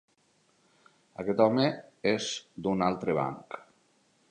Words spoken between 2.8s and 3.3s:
altre